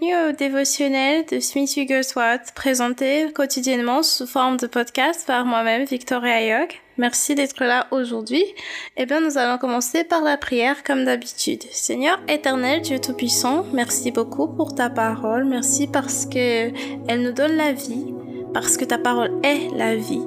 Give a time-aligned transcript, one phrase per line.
[0.00, 6.36] Bienvenue au dévotionnel de Smith Wigglesworth, présenté quotidiennement sous forme de podcast par moi-même, Victoria
[6.36, 6.68] Ayog.
[6.96, 8.44] Merci d'être là aujourd'hui.
[8.96, 11.62] Eh bien, nous allons commencer par la prière comme d'habitude.
[11.72, 15.44] Seigneur éternel, Dieu Tout-Puissant, merci beaucoup pour ta parole.
[15.44, 16.70] Merci parce que
[17.08, 18.14] elle nous donne la vie,
[18.54, 20.22] parce que ta parole est la vie.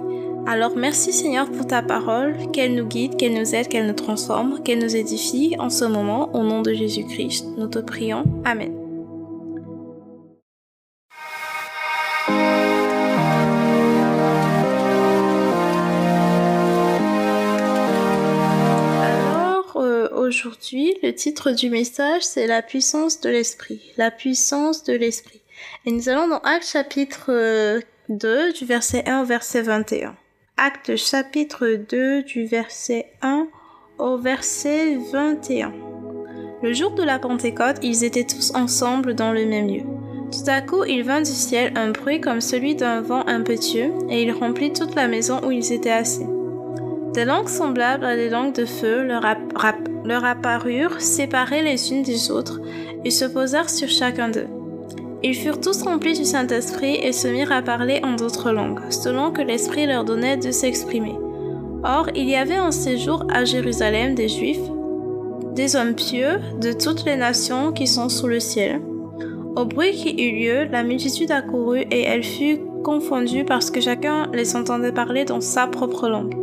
[0.45, 4.61] Alors merci Seigneur pour ta parole, qu'elle nous guide, qu'elle nous aide, qu'elle nous transforme,
[4.61, 7.47] qu'elle nous édifie en ce moment, au nom de Jésus-Christ.
[7.57, 8.25] Nous te prions.
[8.43, 8.84] Amen.
[20.73, 23.81] Le titre du message, c'est la puissance de l'esprit.
[23.97, 25.41] La puissance de l'esprit.
[25.85, 30.15] Et nous allons dans Actes chapitre 2, euh, du verset 1 au verset 21.
[30.57, 33.47] Acte chapitre 2 du verset 1
[33.99, 35.73] au verset 21.
[36.63, 39.83] Le jour de la Pentecôte, ils étaient tous ensemble dans le même lieu.
[40.31, 44.23] Tout à coup, il vint du ciel un bruit comme celui d'un vent impétueux, et
[44.23, 46.25] il remplit toute la maison où ils étaient assis.
[47.13, 49.25] Des langues semblables à des langues de feu leur,
[50.05, 52.61] leur apparurent, séparées les unes des autres,
[53.03, 54.47] et se posèrent sur chacun d'eux.
[55.23, 59.31] Ils furent tous remplis du Saint-Esprit et se mirent à parler en d'autres langues, selon
[59.31, 61.15] que l'Esprit leur donnait de s'exprimer.
[61.83, 64.59] Or, il y avait en séjour à Jérusalem des Juifs,
[65.53, 68.81] des hommes pieux de toutes les nations qui sont sous le ciel.
[69.55, 74.29] Au bruit qui eut lieu, la multitude accourut et elle fut confondue parce que chacun
[74.33, 76.35] les entendait parler dans sa propre langue.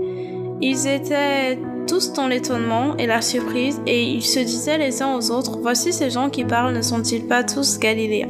[0.61, 5.31] Ils étaient tous dans l'étonnement et la surprise et ils se disaient les uns aux
[5.31, 8.29] autres, Voici ces gens qui parlent, ne sont-ils pas tous galiléens?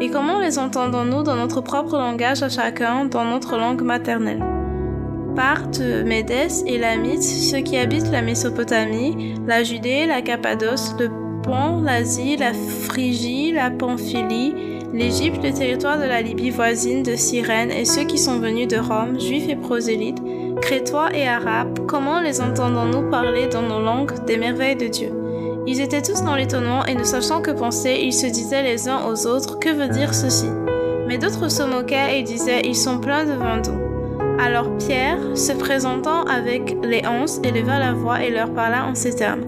[0.00, 4.44] Et comment les entendons-nous dans notre propre langage à chacun, dans notre langue maternelle?
[5.36, 11.08] Parthes, Médès et Lamite, ceux qui habitent la Mésopotamie, la Judée, la Cappadoce, le
[11.42, 14.54] Pont, l'Asie, la Phrygie, la Pamphylie,
[14.92, 18.76] l'Égypte, le territoire de la Libye voisine de Cyrène et ceux qui sont venus de
[18.76, 20.22] Rome, juifs et prosélytes,
[20.60, 25.12] crétois et arabes, comment les entendons-nous parler dans nos langues des merveilles de Dieu?
[25.66, 29.06] Ils étaient tous dans l'étonnement et ne sachant que penser, ils se disaient les uns
[29.06, 30.48] aux autres Que veut dire ceci?
[31.06, 34.38] Mais d'autres se moquaient et disaient Ils sont pleins de vin doux.
[34.40, 39.14] Alors Pierre, se présentant avec les onze, éleva la voix et leur parla en ces
[39.14, 39.44] termes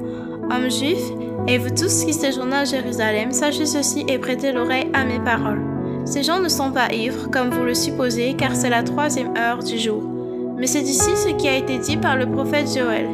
[0.50, 1.10] Hommes juifs,
[1.48, 5.62] et vous tous qui séjournez à Jérusalem, sachez ceci et prêtez l'oreille à mes paroles.
[6.04, 9.62] Ces gens ne sont pas ivres, comme vous le supposez, car c'est la troisième heure
[9.62, 10.13] du jour.
[10.56, 13.08] Mais c'est ici ce qui a été dit par le prophète Joël.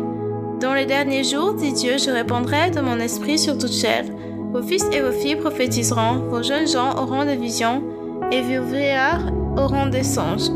[0.60, 4.04] Dans les derniers jours, dit Dieu, je répandrai de mon esprit sur toute chair.
[4.52, 7.82] Vos fils et vos filles prophétiseront, vos jeunes gens auront des visions,
[8.30, 10.50] et vos vieillards auront des songes.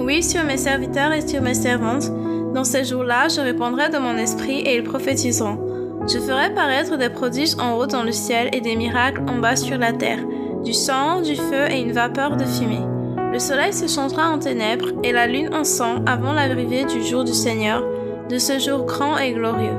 [0.00, 2.10] Oui, sur mes serviteurs et sur mes servantes,
[2.54, 5.58] dans ces jours-là, je répandrai de mon esprit et ils prophétiseront.
[6.06, 9.56] Je ferai paraître des prodiges en haut dans le ciel et des miracles en bas
[9.56, 10.24] sur la terre,
[10.62, 12.93] du sang, du feu et une vapeur de fumée.
[13.34, 17.24] Le soleil se changera en ténèbres et la lune en sang avant l'arrivée du jour
[17.24, 17.82] du Seigneur,
[18.30, 19.74] de ce jour grand et glorieux.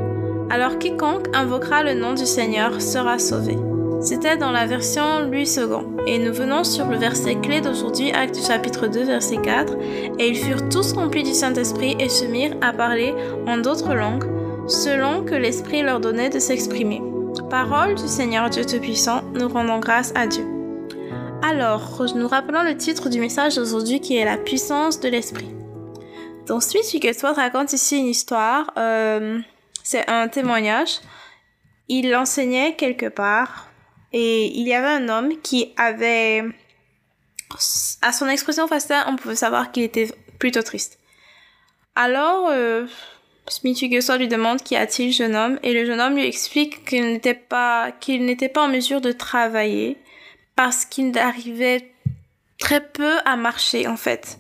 [0.50, 3.58] Alors quiconque invoquera le nom du Seigneur sera sauvé.
[4.02, 5.86] C'était dans la version Louis II.
[6.06, 9.78] Et nous venons sur le verset clé d'aujourd'hui, Acte chapitre 2, verset 4.
[10.20, 13.14] Et ils furent tous remplis du Saint-Esprit et se mirent à parler
[13.48, 14.26] en d'autres langues,
[14.68, 17.02] selon que l'Esprit leur donnait de s'exprimer.
[17.50, 20.55] Parole du Seigneur Dieu Tout-Puissant, nous rendons grâce à Dieu.
[21.48, 25.54] Alors, nous rappelons le titre du message d'aujourd'hui qui est la puissance de l'Esprit.
[26.48, 28.72] Donc Smith Wigglesworth raconte ici une histoire.
[28.78, 29.40] Euh,
[29.84, 31.02] c'est un témoignage.
[31.88, 33.70] Il enseignait quelque part
[34.12, 36.46] et il y avait un homme qui avait,
[38.02, 40.10] à son expression faciale, on pouvait savoir qu'il était
[40.40, 40.98] plutôt triste.
[41.94, 42.88] Alors, euh,
[43.48, 47.06] Smith Wigglesworth lui demande qu'y a-t-il jeune homme et le jeune homme lui explique qu'il
[47.06, 50.00] n'était pas qu'il n'était pas en mesure de travailler
[50.56, 51.92] parce qu'il arrivait
[52.60, 54.40] très peu à marcher en fait.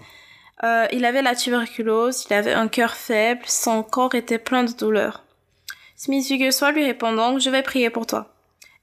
[0.63, 4.71] Euh, il avait la tuberculose, il avait un cœur faible, son corps était plein de
[4.71, 5.23] douleurs.
[5.95, 8.33] Smith Wigglesworth lui répondant Je vais prier pour toi.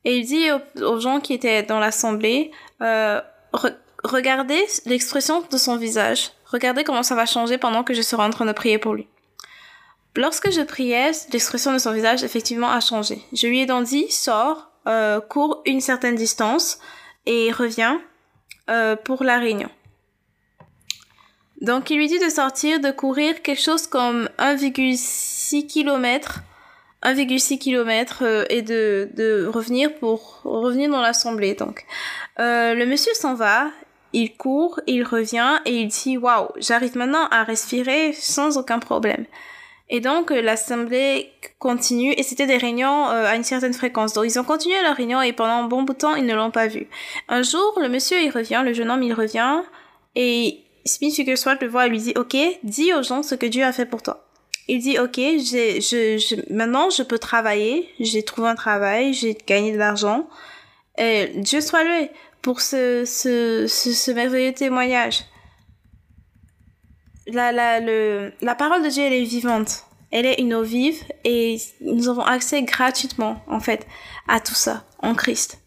[0.04, 0.48] Et il dit
[0.82, 2.50] aux, gens qui étaient dans l'assemblée
[2.82, 3.20] euh,
[4.04, 6.32] Regardez l'expression de son visage.
[6.46, 9.06] Regardez comment ça va changer pendant que je serai en train de prier pour lui.
[10.16, 13.22] Lorsque je priais, l'expression de son visage effectivement a changé.
[13.32, 16.80] Je lui ai donc dit Sors, euh, cours une certaine distance
[17.26, 18.00] et reviens
[18.70, 19.68] euh, pour la réunion.
[21.60, 26.40] Donc il lui dit de sortir, de courir quelque chose comme 1,6 km,
[27.04, 31.54] 1,6 km et de, de revenir pour revenir dans l'assemblée.
[31.54, 31.84] Donc
[32.40, 33.70] euh, le monsieur s'en va,
[34.12, 39.24] il court, il revient et il dit waouh, j'arrive maintenant à respirer sans aucun problème.
[39.94, 44.14] Et donc, euh, l'assemblée continue et c'était des réunions euh, à une certaine fréquence.
[44.14, 46.34] Donc, ils ont continué leur réunion et pendant un bon bout de temps, ils ne
[46.34, 46.88] l'ont pas vu.
[47.28, 49.60] Un jour, le monsieur, il revient, le jeune homme, il revient
[50.16, 53.64] et Smith Wigglesworth le voit et lui dit, OK, dis aux gens ce que Dieu
[53.64, 54.26] a fait pour toi.
[54.66, 59.36] Il dit, OK, j'ai, je, je, maintenant, je peux travailler, j'ai trouvé un travail, j'ai
[59.46, 60.26] gagné de l'argent.
[60.96, 62.10] Et Dieu soit loué
[62.40, 65.24] pour ce, ce, ce, ce merveilleux témoignage
[67.26, 69.84] la, la, le, la parole de Dieu, elle est vivante.
[70.10, 73.86] Elle est une eau vive et nous avons accès gratuitement, en fait,
[74.28, 75.58] à tout ça, en Christ.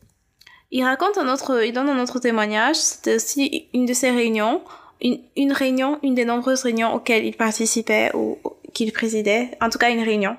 [0.71, 2.75] Il raconte un autre, il donne un autre témoignage.
[2.75, 4.61] C'était aussi une de ses réunions,
[5.01, 8.37] une, une réunion, une des nombreuses réunions auxquelles il participait ou,
[8.73, 10.37] qu'il présidait, en tout cas une réunion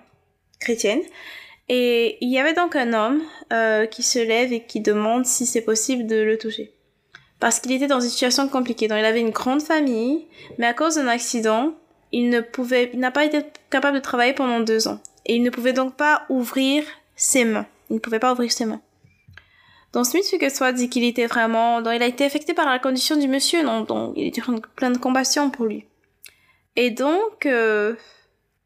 [0.60, 1.00] chrétienne.
[1.68, 3.22] Et il y avait donc un homme
[3.52, 6.75] euh, qui se lève et qui demande si c'est possible de le toucher
[7.40, 8.88] parce qu'il était dans une situation compliquée.
[8.88, 10.26] Donc, il avait une grande famille,
[10.58, 11.74] mais à cause d'un accident,
[12.12, 15.00] il ne pouvait, n'a pas été capable de travailler pendant deux ans.
[15.26, 16.84] Et il ne pouvait donc pas ouvrir
[17.14, 17.66] ses mains.
[17.90, 18.80] Il ne pouvait pas ouvrir ses mains.
[19.92, 23.16] Donc, Smith soit dit qu'il était vraiment, donc il a été affecté par la condition
[23.16, 24.42] du monsieur, donc, donc il était
[24.74, 25.84] plein de compassion pour lui.
[26.76, 27.94] Et donc, euh,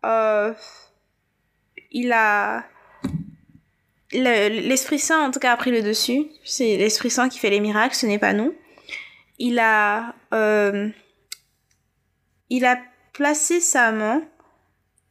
[0.04, 0.52] euh,
[1.92, 2.64] il a,
[4.12, 6.26] l'Esprit Saint, en tout cas, a pris le dessus.
[6.44, 8.54] C'est l'Esprit Saint qui fait les miracles, ce n'est pas nous.
[9.40, 10.88] Il a, euh,
[12.48, 12.78] il a
[13.12, 14.22] placé sa main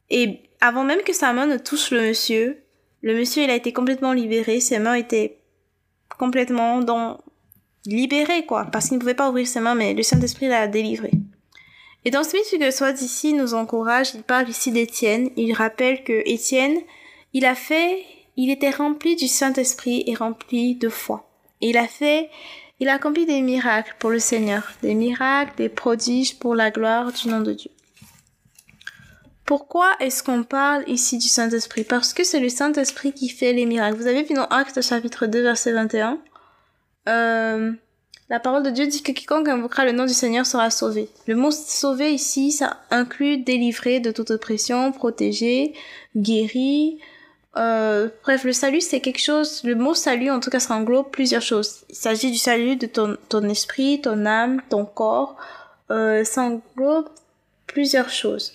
[0.08, 2.64] et avant même que sa main ne touche le monsieur,
[3.02, 4.60] le monsieur, il a été complètement libéré.
[4.60, 5.42] Ses mains étaient
[6.18, 7.20] complètement dans,
[7.86, 8.66] libérées, quoi.
[8.66, 11.10] Parce qu'il ne pouvait pas ouvrir ses mains, mais le Saint-Esprit l'a délivré.
[12.04, 15.30] Et dans Smith que soit d'ici nous encourage, il parle ici d'Étienne.
[15.36, 16.78] Il rappelle que Étienne,
[17.34, 18.04] il a fait
[18.36, 21.30] il était rempli du Saint-Esprit et rempli de foi.
[21.60, 22.30] Et il a fait,
[22.80, 27.12] il a accompli des miracles pour le Seigneur, des miracles, des prodiges pour la gloire
[27.12, 27.70] du nom de Dieu.
[29.44, 31.84] Pourquoi est-ce qu'on parle ici du Saint-Esprit?
[31.84, 33.96] Parce que c'est le Saint-Esprit qui fait les miracles.
[33.96, 36.18] Vous avez vu dans Actes chapitre 2 verset 21,
[37.08, 37.72] euh,
[38.28, 41.08] la parole de Dieu dit que quiconque invoquera le nom du Seigneur sera sauvé.
[41.26, 45.74] Le mot sauvé ici, ça inclut délivrer de toute oppression, protéger,
[46.16, 46.96] guérir,
[47.56, 51.10] euh, bref, le salut, c'est quelque chose, le mot salut, en tout cas, ça englobe
[51.10, 51.84] plusieurs choses.
[51.88, 55.36] Il s'agit du salut de ton, ton esprit, ton âme, ton corps.
[55.90, 57.08] Euh, ça englobe
[57.66, 58.52] plusieurs choses.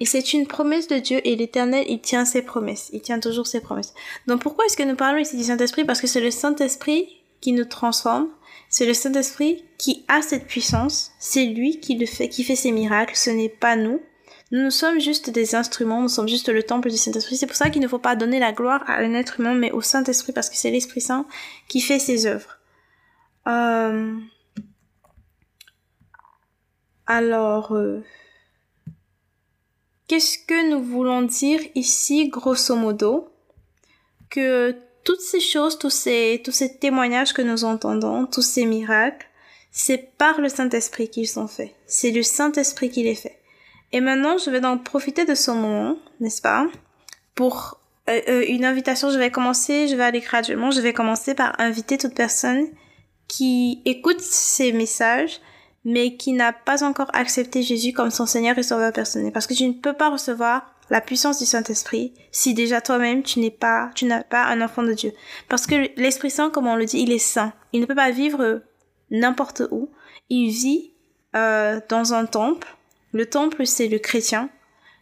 [0.00, 2.90] Et c'est une promesse de Dieu et l'Éternel, il tient ses promesses.
[2.92, 3.94] Il tient toujours ses promesses.
[4.26, 5.84] Donc pourquoi est-ce que nous parlons ici du Saint-Esprit?
[5.84, 7.08] Parce que c'est le Saint-Esprit
[7.40, 8.28] qui nous transforme.
[8.68, 11.12] C'est le Saint-Esprit qui a cette puissance.
[11.18, 13.14] C'est lui qui le fait, qui fait ses miracles.
[13.16, 14.00] Ce n'est pas nous.
[14.52, 17.38] Nous, sommes juste des instruments, nous sommes juste le temple du Saint-Esprit.
[17.38, 19.72] C'est pour ça qu'il ne faut pas donner la gloire à un être humain, mais
[19.72, 21.26] au Saint-Esprit, parce que c'est l'Esprit Saint
[21.68, 22.58] qui fait ses œuvres.
[23.46, 24.14] Euh...
[27.06, 28.04] Alors, euh...
[30.06, 33.30] qu'est-ce que nous voulons dire ici, grosso modo?
[34.28, 39.26] Que toutes ces choses, tous ces, tous ces témoignages que nous entendons, tous ces miracles,
[39.70, 41.74] c'est par le Saint-Esprit qu'ils sont faits.
[41.86, 43.41] C'est le Saint-Esprit qui les fait.
[43.92, 46.66] Et maintenant, je vais donc profiter de ce moment, n'est-ce pas,
[47.34, 49.10] pour euh, euh, une invitation.
[49.10, 50.70] Je vais commencer, je vais aller graduellement.
[50.70, 52.66] Je vais commencer par inviter toute personne
[53.28, 55.40] qui écoute ces messages,
[55.84, 59.32] mais qui n'a pas encore accepté Jésus comme son Seigneur et Sauveur personnel.
[59.32, 63.40] Parce que tu ne peux pas recevoir la puissance du Saint-Esprit si déjà toi-même tu
[63.40, 65.12] n'es pas, tu n'as pas un enfant de Dieu.
[65.48, 67.52] Parce que l'Esprit Saint, comme on le dit, il est saint.
[67.72, 68.62] Il ne peut pas vivre
[69.10, 69.90] n'importe où.
[70.28, 70.92] Il vit
[71.34, 72.76] euh, dans un temple
[73.12, 74.48] le temple, c'est le chrétien.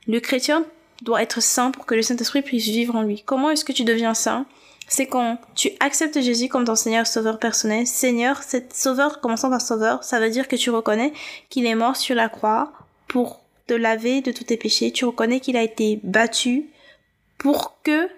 [0.06, 0.64] Le chrétien
[1.02, 3.22] doit être saint pour que le Saint-Esprit puisse vivre en lui.
[3.24, 4.46] Comment est-ce que tu deviens saint?
[4.88, 7.86] C'est quand tu acceptes Jésus comme ton Seigneur Sauveur personnel.
[7.86, 11.12] Seigneur, c'est Sauveur, commençant par Sauveur, ça veut dire que tu reconnais
[11.48, 12.72] qu'il est mort sur la croix
[13.06, 14.90] pour te laver de tous tes péchés.
[14.90, 16.66] Tu reconnais qu'il a été battu
[17.38, 18.08] pour que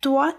[0.00, 0.32] toi,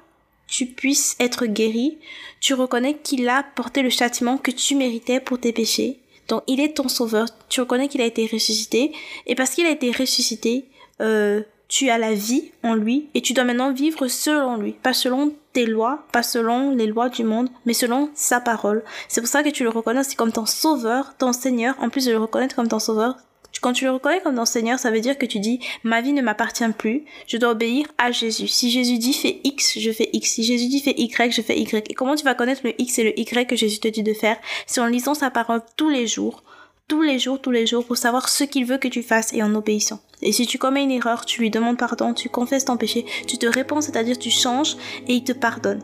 [0.47, 1.97] tu puisses être guéri.
[2.39, 6.00] Tu reconnais qu'il a porté le châtiment que tu méritais pour tes péchés.
[6.31, 7.27] Donc il est ton sauveur.
[7.49, 8.93] Tu reconnais qu'il a été ressuscité.
[9.27, 10.65] Et parce qu'il a été ressuscité,
[11.01, 14.93] euh, tu as la vie en lui et tu dois maintenant vivre selon lui, pas
[14.93, 18.81] selon tes lois, pas selon les lois du monde, mais selon sa parole.
[19.09, 22.11] C'est pour ça que tu le reconnais comme ton sauveur, ton Seigneur, en plus de
[22.11, 23.17] le reconnaître comme ton sauveur,
[23.61, 26.13] quand tu le reconnais comme ton Seigneur, ça veut dire que tu dis, ma vie
[26.13, 28.47] ne m'appartient plus, je dois obéir à Jésus.
[28.47, 30.31] Si Jésus dit fais X, je fais X.
[30.31, 31.89] Si Jésus dit fais Y, je fais Y.
[31.89, 34.13] Et comment tu vas connaître le X et le Y que Jésus te dit de
[34.13, 34.37] faire?
[34.65, 36.43] C'est en lisant sa parole tous les jours,
[36.87, 39.43] tous les jours, tous les jours, pour savoir ce qu'il veut que tu fasses et
[39.43, 40.01] en obéissant.
[40.21, 43.37] Et si tu commets une erreur, tu lui demandes pardon, tu confesses ton péché, tu
[43.37, 44.75] te réponds, c'est-à-dire tu changes
[45.07, 45.81] et il te pardonne.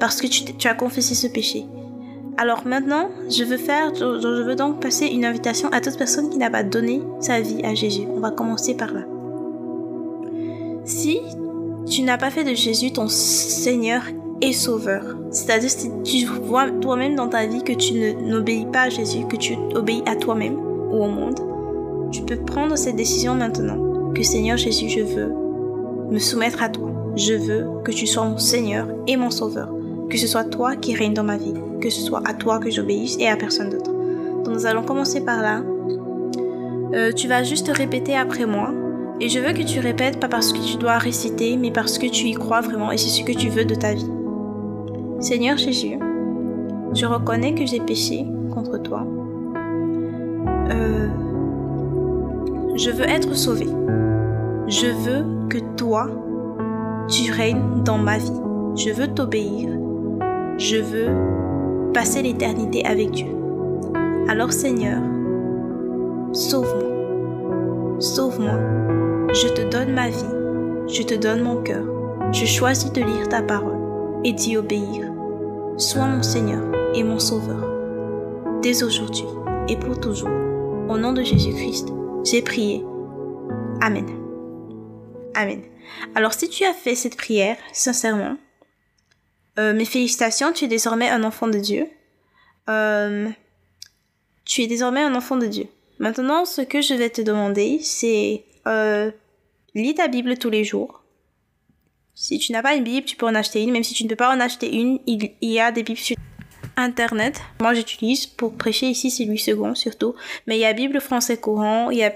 [0.00, 1.64] Parce que tu, tu as confessé ce péché.
[2.40, 6.38] Alors maintenant, je veux faire, je, veux donc passer une invitation à toute personne qui
[6.38, 8.02] n'a pas donné sa vie à Jésus.
[8.14, 9.00] On va commencer par là.
[10.84, 11.18] Si
[11.90, 14.02] tu n'as pas fait de Jésus ton Seigneur
[14.40, 18.88] et Sauveur, c'est-à-dire si tu vois toi-même dans ta vie que tu n'obéis pas à
[18.88, 21.40] Jésus, que tu obéis à toi-même ou au monde,
[22.12, 25.32] tu peux prendre cette décision maintenant que Seigneur Jésus, je veux
[26.08, 26.92] me soumettre à toi.
[27.16, 29.72] Je veux que tu sois mon Seigneur et mon Sauveur.
[30.10, 31.54] Que ce soit toi qui règne dans ma vie.
[31.80, 33.92] Que ce soit à toi que j'obéisse et à personne d'autre.
[34.44, 35.62] Donc nous allons commencer par là.
[36.94, 38.72] Euh, tu vas juste répéter après moi.
[39.20, 42.06] Et je veux que tu répètes pas parce que tu dois réciter, mais parce que
[42.06, 44.10] tu y crois vraiment et c'est ce que tu veux de ta vie.
[45.20, 45.98] Seigneur Jésus,
[46.94, 48.24] je reconnais que j'ai péché
[48.54, 49.04] contre toi.
[50.70, 51.08] Euh,
[52.76, 53.66] je veux être sauvé.
[54.68, 56.08] Je veux que toi,
[57.08, 58.40] tu règnes dans ma vie.
[58.76, 59.68] Je veux t'obéir.
[60.58, 63.28] Je veux passer l'éternité avec Dieu.
[64.28, 65.00] Alors Seigneur,
[66.32, 68.00] sauve-moi.
[68.00, 68.58] Sauve-moi.
[69.32, 70.34] Je te donne ma vie.
[70.88, 71.84] Je te donne mon cœur.
[72.32, 73.78] Je choisis de lire ta parole
[74.24, 75.12] et d'y obéir.
[75.76, 76.62] Sois mon Seigneur
[76.92, 77.64] et mon Sauveur.
[78.60, 79.26] Dès aujourd'hui
[79.68, 80.28] et pour toujours.
[80.88, 81.88] Au nom de Jésus-Christ,
[82.24, 82.84] j'ai prié.
[83.80, 84.06] Amen.
[85.36, 85.60] Amen.
[86.16, 88.36] Alors si tu as fait cette prière, sincèrement,
[89.58, 91.88] euh, mes félicitations, tu es désormais un enfant de Dieu.
[92.68, 93.28] Euh,
[94.44, 95.66] tu es désormais un enfant de Dieu.
[95.98, 99.10] Maintenant, ce que je vais te demander, c'est euh,
[99.74, 101.02] lis ta Bible tous les jours.
[102.14, 103.72] Si tu n'as pas une Bible, tu peux en acheter une.
[103.72, 106.16] Même si tu ne peux pas en acheter une, il, y a des Bibles sur
[106.76, 107.40] Internet.
[107.60, 110.14] Moi, j'utilise pour prêcher ici, c'est Louis II surtout.
[110.46, 112.14] Mais il y a Bible français courant, il y a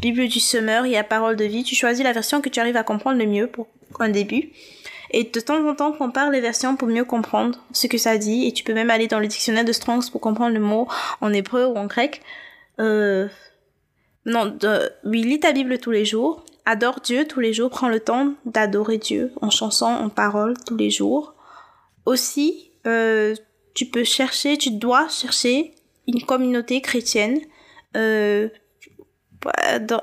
[0.00, 1.62] Bible du semeur, il y a Parole de vie.
[1.62, 3.68] Tu choisis la version que tu arrives à comprendre le mieux pour
[4.00, 4.50] un début.
[5.10, 8.46] Et de temps en temps, compare les versions pour mieux comprendre ce que ça dit.
[8.46, 10.88] Et tu peux même aller dans le dictionnaire de Strongs pour comprendre le mot
[11.20, 12.22] en hébreu ou en grec.
[12.78, 13.28] Euh...
[14.26, 14.90] Non, de...
[15.04, 16.44] oui, lis ta Bible tous les jours.
[16.64, 17.70] Adore Dieu tous les jours.
[17.70, 21.34] Prends le temps d'adorer Dieu en chanson, en parole tous les jours.
[22.06, 23.34] Aussi, euh,
[23.74, 25.74] tu peux chercher, tu dois chercher
[26.06, 27.40] une communauté chrétienne
[27.96, 28.48] euh,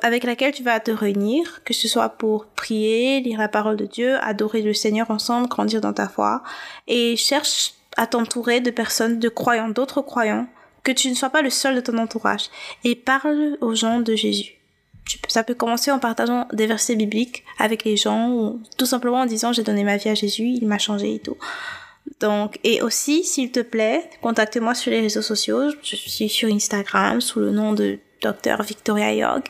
[0.01, 3.86] avec laquelle tu vas te réunir, que ce soit pour prier, lire la parole de
[3.86, 6.44] Dieu, adorer le Seigneur ensemble, grandir dans ta foi,
[6.88, 10.48] et cherche à t'entourer de personnes, de croyants, d'autres croyants,
[10.84, 12.50] que tu ne sois pas le seul de ton entourage,
[12.84, 14.53] et parle aux gens de Jésus.
[15.27, 19.25] Ça peut commencer en partageant des versets bibliques avec les gens, ou tout simplement en
[19.25, 21.38] disant j'ai donné ma vie à Jésus, il m'a changé et tout.
[22.20, 25.72] Donc, et aussi, s'il te plaît, contacte-moi sur les réseaux sociaux.
[25.84, 29.43] Je suis sur Instagram sous le nom de Dr Victoria Yog.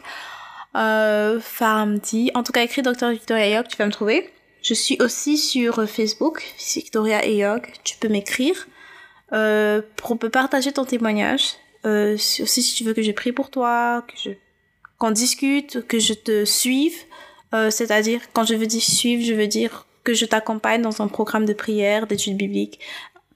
[0.76, 2.32] Euh, Farmdi.
[2.34, 4.30] En tout cas, écris Dr Victoria Yog, tu vas me trouver.
[4.62, 6.44] Je suis aussi sur Facebook,
[6.76, 7.44] Victoria et.
[7.84, 8.68] Tu peux m'écrire.
[9.34, 11.54] Euh, pour me partager ton témoignage.
[11.86, 14.32] Euh, aussi, si tu veux que je prie pour toi, que
[14.98, 16.96] qu'on discute, que je te suive.
[17.54, 21.08] Euh, c'est-à-dire, quand je veux dire suivre, je veux dire que je t'accompagne dans un
[21.08, 22.80] programme de prière, d'études bibliques.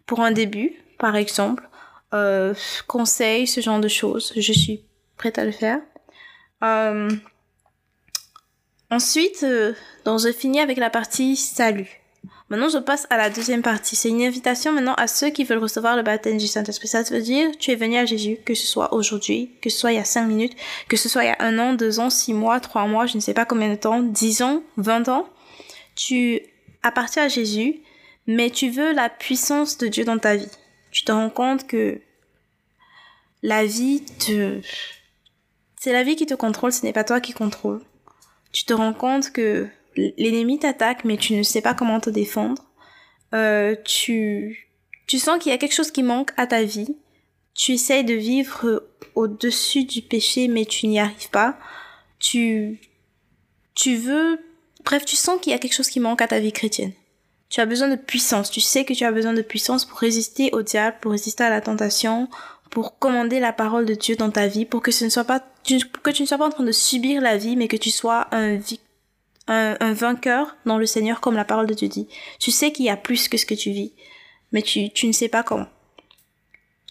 [0.06, 1.68] Pour un début, par exemple,
[2.14, 2.54] euh,
[2.88, 4.34] conseil, ce genre de choses.
[4.36, 4.84] Je suis
[5.22, 5.80] prête à le faire.
[6.64, 7.10] Euh,
[8.90, 9.74] ensuite, euh,
[10.04, 12.02] donc je finis avec la partie salut.
[12.50, 13.96] Maintenant, je passe à la deuxième partie.
[13.96, 16.88] C'est une invitation maintenant à ceux qui veulent recevoir le baptême du Saint-Esprit.
[16.88, 19.94] Ça veut dire, tu es venu à Jésus, que ce soit aujourd'hui, que ce soit
[19.94, 20.58] il y a cinq minutes,
[20.90, 23.16] que ce soit il y a un an, deux ans, six mois, trois mois, je
[23.16, 25.30] ne sais pas combien de temps, dix ans, vingt ans.
[25.96, 26.42] Tu
[26.82, 27.80] appartiens à Jésus,
[28.26, 30.52] mais tu veux la puissance de Dieu dans ta vie.
[30.92, 32.02] Tu te rends compte que
[33.44, 34.60] la vie te,
[35.82, 37.82] c'est la vie qui te contrôle, ce n'est pas toi qui contrôle.
[38.52, 42.64] Tu te rends compte que l'ennemi t'attaque, mais tu ne sais pas comment te défendre.
[43.34, 44.70] Euh, tu,
[45.08, 46.96] tu sens qu'il y a quelque chose qui manque à ta vie.
[47.56, 48.84] Tu essayes de vivre
[49.16, 51.58] au-dessus du péché, mais tu n'y arrives pas.
[52.20, 52.80] Tu,
[53.74, 54.40] tu veux,
[54.86, 56.94] bref, tu sens qu'il y a quelque chose qui manque à ta vie chrétienne.
[57.50, 58.52] Tu as besoin de puissance.
[58.52, 61.50] Tu sais que tu as besoin de puissance pour résister au diable, pour résister à
[61.50, 62.30] la tentation,
[62.72, 65.46] pour commander la parole de Dieu dans ta vie, pour que ce ne soit pas,
[66.04, 68.28] que tu ne sois pas en train de subir la vie, mais que tu sois
[68.32, 68.60] un,
[69.48, 72.08] un, vainqueur dans le Seigneur, comme la parole de Dieu dit.
[72.40, 73.92] Tu sais qu'il y a plus que ce que tu vis,
[74.54, 75.68] mais tu, tu ne sais pas comment.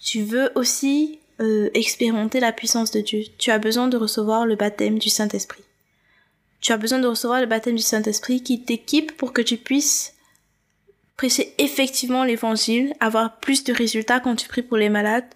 [0.03, 3.23] Tu veux aussi euh, expérimenter la puissance de Dieu.
[3.39, 5.65] Tu as besoin de recevoir le baptême du Saint-Esprit.
[6.61, 10.15] Tu as besoin de recevoir le baptême du Saint-Esprit qui t'équipe pour que tu puisses
[11.17, 15.29] prêcher effectivement l'évangile, avoir plus de résultats quand tu pries pour les malades,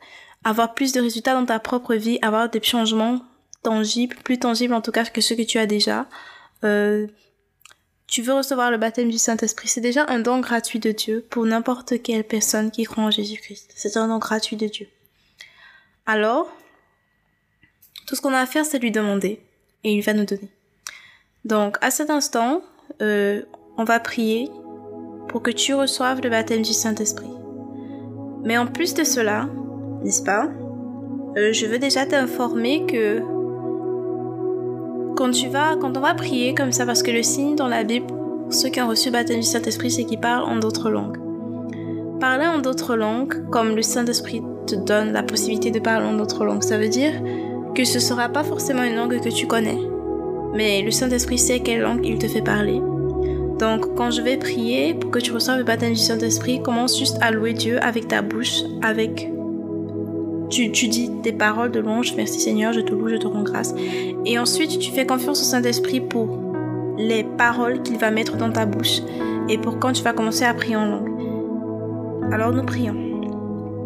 [0.45, 3.21] avoir plus de résultats dans ta propre vie, avoir des changements
[3.63, 6.07] tangibles, plus tangibles en tout cas que ceux que tu as déjà.
[6.65, 7.07] Euh,
[8.07, 11.47] tu veux recevoir le baptême du Saint-Esprit, c'est déjà un don gratuit de Dieu pour
[11.47, 13.73] n'importe quelle personne qui croit en Jésus-Christ.
[13.75, 14.87] C'est un don gratuit de Dieu.
[16.07, 16.53] Alors,
[18.07, 19.41] tout ce qu'on a à faire, c'est lui demander,
[19.83, 20.51] et il va nous donner.
[21.47, 22.63] Donc, à cet instant,
[23.01, 23.43] euh,
[23.79, 24.51] on va prier
[25.29, 27.31] pour que tu reçoives le baptême du Saint-Esprit.
[28.43, 29.49] Mais en plus de cela,
[30.04, 30.49] n'est-ce pas,
[31.37, 33.20] euh, je veux déjà t'informer que
[35.16, 37.84] quand tu vas, quand on va prier comme ça, parce que le signe dans la
[37.84, 38.06] Bible,
[38.50, 41.18] ceux qui ont reçu le baptême du Saint-Esprit, c'est qu'ils parlent en d'autres langues.
[42.20, 46.44] Parler en d'autres langues, comme le Saint-Esprit te donne la possibilité de parler en d'autres
[46.44, 47.12] langues, ça veut dire
[47.75, 49.78] que ce sera pas forcément une langue que tu connais.
[50.54, 52.80] Mais le Saint-Esprit sait quelle langue il te fait parler.
[53.58, 57.18] Donc, quand je vais prier pour que tu reçoives le baptême du Saint-Esprit, commence juste
[57.20, 59.30] à louer Dieu avec ta bouche, avec
[60.51, 63.75] tu, dis des paroles de louange, merci Seigneur, je te loue, je te rends grâce.
[64.25, 66.39] Et ensuite, tu fais confiance au Saint-Esprit pour
[66.99, 69.01] les paroles qu'il va mettre dans ta bouche
[69.49, 72.33] et pour quand tu vas commencer à prier en langue.
[72.33, 72.95] Alors nous prions.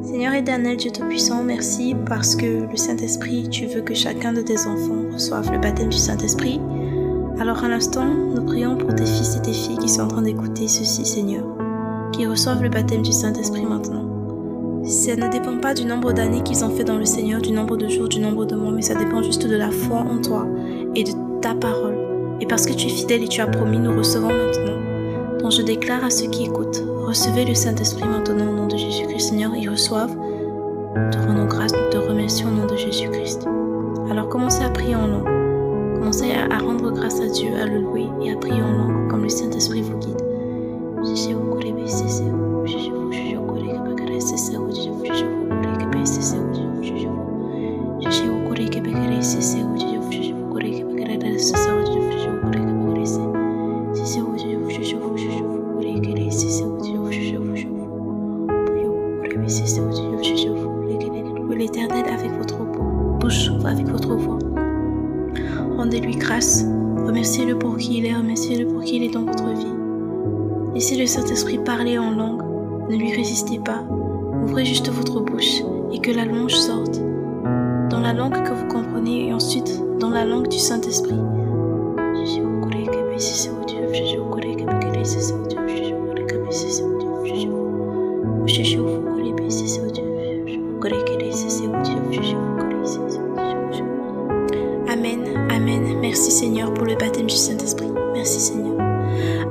[0.03, 4.61] Seigneur éternel, Dieu Tout-Puissant, merci parce que le Saint-Esprit, tu veux que chacun de tes
[4.61, 6.61] enfants reçoive le baptême du Saint-Esprit.
[7.41, 10.23] Alors à l'instant, nous prions pour tes fils et tes filles qui sont en train
[10.23, 11.45] d'écouter ceci, Seigneur,
[12.13, 14.08] qui reçoivent le baptême du Saint-Esprit maintenant.
[14.89, 17.77] Ça ne dépend pas du nombre d'années qu'ils ont fait dans le Seigneur, du nombre
[17.77, 20.47] de jours, du nombre de mois, mais ça dépend juste de la foi en toi
[20.95, 21.11] et de
[21.43, 21.99] ta parole.
[22.41, 25.39] Et parce que tu es fidèle et tu as promis, nous recevons maintenant.
[25.41, 29.29] Donc je déclare à ceux qui écoutent, recevez le Saint-Esprit maintenant au nom de Jésus-Christ,
[29.29, 30.17] Seigneur, ils reçoivent.
[30.17, 33.47] Nous te rendons grâce, nous te remercions au nom de Jésus-Christ.
[34.11, 35.99] Alors commencez à prier en langue.
[35.99, 39.23] Commencez à rendre grâce à Dieu, à le louer et à prier en langue, comme
[39.23, 40.23] le Saint-Esprit vous guide.
[44.87, 46.48] l'Éternel
[94.89, 96.01] Amen, Amen.
[96.01, 97.91] Merci Seigneur pour le baptême du Saint-Esprit.
[98.15, 98.81] Merci Seigneur.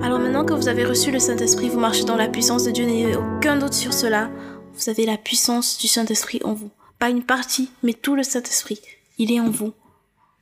[0.02, 2.86] Alors maintenant que vous avez reçu le Saint-Esprit, vous marchez dans la puissance de Dieu,
[2.86, 4.32] n'ayez aucun doute sur cela.
[4.74, 6.72] Vous avez la puissance du Saint-Esprit en vous.
[6.98, 8.80] Pas une partie, mais tout le Saint-Esprit.
[9.20, 9.74] Il est en vous.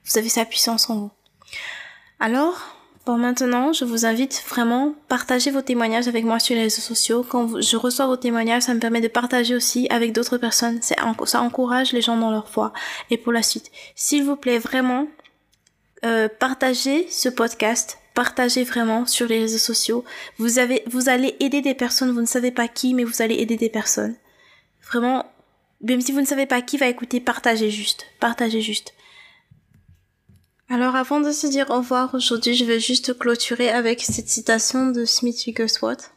[0.05, 1.11] Vous avez sa puissance en vous.
[2.19, 6.63] Alors, Bon, maintenant, je vous invite vraiment à partager vos témoignages avec moi sur les
[6.63, 7.23] réseaux sociaux.
[7.23, 10.81] Quand je reçois vos témoignages, ça me permet de partager aussi avec d'autres personnes.
[10.81, 12.73] Ça encourage les gens dans leur foi.
[13.11, 15.07] Et pour la suite, s'il vous plaît, vraiment,
[16.03, 17.99] euh, partagez ce podcast.
[18.15, 20.03] Partagez vraiment sur les réseaux sociaux.
[20.39, 22.11] Vous avez, vous allez aider des personnes.
[22.11, 24.15] Vous ne savez pas qui, mais vous allez aider des personnes.
[24.81, 25.27] Vraiment,
[25.81, 28.07] même si vous ne savez pas qui va écouter, partagez juste.
[28.19, 28.95] Partagez juste.
[30.67, 34.87] Alors avant de se dire au revoir aujourd'hui, je vais juste clôturer avec cette citation
[34.87, 36.11] de Smith Wigglesworth.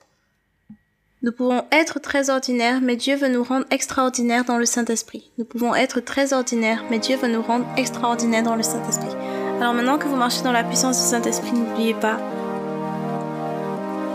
[1.23, 5.31] Nous pouvons être très ordinaires, mais Dieu veut nous rendre extraordinaires dans le Saint-Esprit.
[5.37, 9.15] Nous pouvons être très ordinaires, mais Dieu veut nous rendre extraordinaires dans le Saint-Esprit.
[9.61, 12.19] Alors maintenant que vous marchez dans la puissance du Saint-Esprit, n'oubliez pas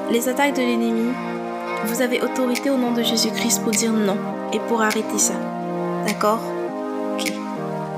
[0.09, 1.13] les attaques de l'ennemi.
[1.85, 4.17] Vous avez autorité au nom de Jésus-Christ pour dire non
[4.51, 5.35] et pour arrêter ça.
[6.07, 6.41] D'accord?
[7.13, 7.31] Ok.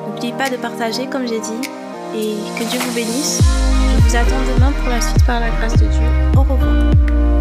[0.08, 1.70] N'oubliez pas de partager, comme j'ai dit,
[2.18, 3.42] et que Dieu vous bénisse.
[3.42, 6.08] Je vous attends demain pour la suite par la grâce de Dieu.
[6.36, 7.35] Au revoir.